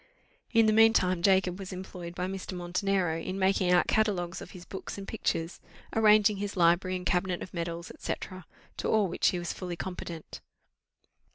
[0.51, 2.53] In the mean time Jacob was employed by Mr.
[2.53, 5.59] Montenero in making out catalogues of his books and pictures,
[5.95, 8.15] arranging his library and cabinet of medals, &c.,
[8.77, 10.41] to all which he was fully competent.